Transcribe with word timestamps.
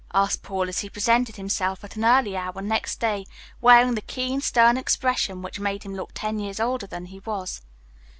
asked 0.15 0.41
Paul, 0.41 0.67
as 0.67 0.79
he 0.79 0.89
presented 0.89 1.35
himself 1.35 1.83
at 1.83 1.95
an 1.95 2.03
early 2.03 2.35
hour 2.35 2.59
next 2.59 2.99
day, 2.99 3.23
wearing 3.61 3.93
the 3.93 4.01
keen, 4.01 4.41
stern 4.41 4.75
expression 4.75 5.43
which 5.43 5.59
made 5.59 5.83
him 5.83 5.93
look 5.93 6.09
ten 6.15 6.39
years 6.39 6.59
older 6.59 6.87
than 6.87 7.05
he 7.05 7.19
was. 7.19 7.61